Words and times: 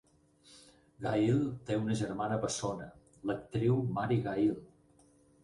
Gail 1.05 1.43
té 1.67 1.77
una 1.81 1.97
germana 1.99 2.39
bessona, 2.47 2.89
l'actriu 3.33 3.79
Mary 4.01 4.19
Gail. 4.31 4.59